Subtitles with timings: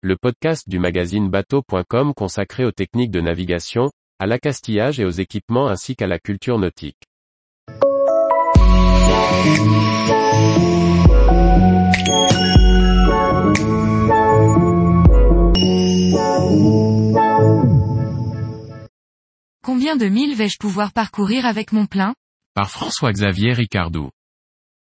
[0.00, 5.66] le podcast du magazine bateau.com consacré aux techniques de navigation, à l'accastillage et aux équipements
[5.66, 7.02] ainsi qu'à la culture nautique.
[19.64, 22.14] Combien de milles vais-je pouvoir parcourir avec mon plein?
[22.54, 24.10] Par François-Xavier Ricardou.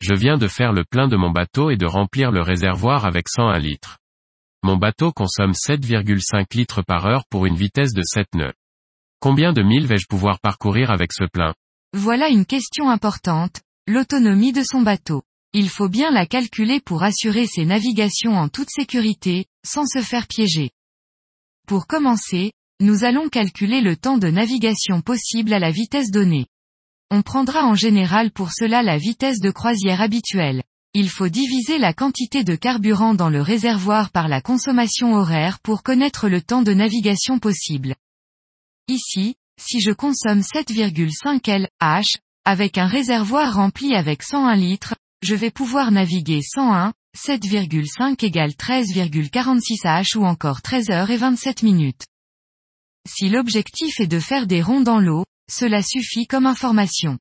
[0.00, 3.30] Je viens de faire le plein de mon bateau et de remplir le réservoir avec
[3.30, 3.96] 101 litres.
[4.64, 8.52] Mon bateau consomme 7,5 litres par heure pour une vitesse de 7 nœuds.
[9.18, 11.52] Combien de milles vais-je pouvoir parcourir avec ce plein?
[11.92, 15.22] Voilà une question importante, l'autonomie de son bateau.
[15.52, 20.28] Il faut bien la calculer pour assurer ses navigations en toute sécurité, sans se faire
[20.28, 20.70] piéger.
[21.66, 26.46] Pour commencer, nous allons calculer le temps de navigation possible à la vitesse donnée.
[27.10, 30.62] On prendra en général pour cela la vitesse de croisière habituelle.
[30.94, 35.82] Il faut diviser la quantité de carburant dans le réservoir par la consommation horaire pour
[35.82, 37.94] connaître le temps de navigation possible.
[38.88, 45.50] Ici, si je consomme 7,5 LH, avec un réservoir rempli avec 101 litres, je vais
[45.50, 52.04] pouvoir naviguer 101, 7,5 égale 13,46 H ou encore 13 heures et 27 minutes.
[53.08, 57.18] Si l'objectif est de faire des ronds dans l'eau, cela suffit comme information.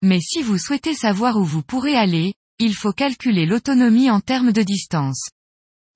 [0.00, 4.52] Mais si vous souhaitez savoir où vous pourrez aller, il faut calculer l'autonomie en termes
[4.52, 5.30] de distance.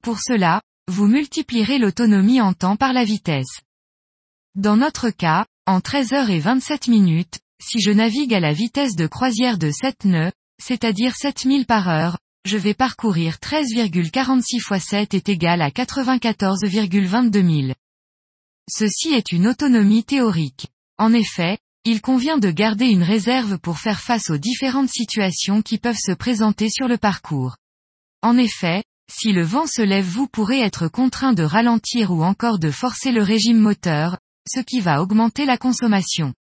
[0.02, 3.60] Pour cela, vous multiplierez l'autonomie en temps par la vitesse.
[4.54, 8.96] Dans notre cas, en 13 heures et 27 minutes, si je navigue à la vitesse
[8.96, 15.14] de croisière de 7 nœuds, c'est-à-dire 7000 par heure, je vais parcourir 13,46 x 7
[15.14, 17.74] est égal à 94,22 000.
[18.70, 20.68] Ceci est une autonomie théorique.
[20.96, 25.78] En effet, il convient de garder une réserve pour faire face aux différentes situations qui
[25.78, 27.56] peuvent se présenter sur le parcours.
[28.22, 28.82] En effet,
[29.12, 33.12] si le vent se lève vous pourrez être contraint de ralentir ou encore de forcer
[33.12, 34.16] le régime moteur,
[34.48, 36.32] ce qui va augmenter la consommation.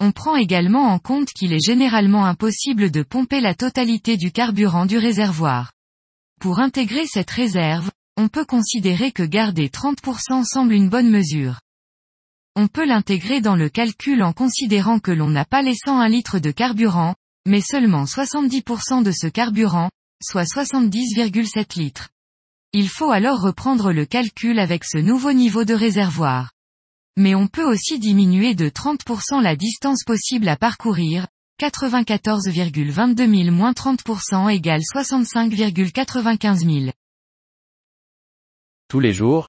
[0.00, 4.84] On prend également en compte qu'il est généralement impossible de pomper la totalité du carburant
[4.84, 5.72] du réservoir.
[6.40, 11.60] Pour intégrer cette réserve, on peut considérer que garder 30% semble une bonne mesure.
[12.56, 16.38] On peut l'intégrer dans le calcul en considérant que l'on n'a pas les 101 litres
[16.38, 17.16] de carburant,
[17.46, 19.90] mais seulement 70% de ce carburant,
[20.22, 22.10] soit 70,7 litres.
[22.72, 26.52] Il faut alors reprendre le calcul avec ce nouveau niveau de réservoir.
[27.16, 31.26] Mais on peut aussi diminuer de 30% la distance possible à parcourir,
[31.60, 36.92] 94,22 000 moins 30% égale 65,95 000.
[38.88, 39.48] Tous les jours,